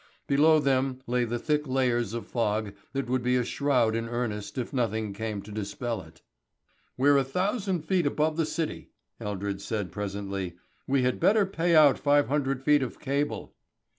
[0.25, 4.57] Below them lay the thick layers of fog that would be a shroud in earnest
[4.57, 6.23] if nothing came to dispel it.
[6.97, 10.55] "We're a thousand feet above the city," Eldred said presently.
[10.87, 13.53] "We had better pay out five hundred feet of cable."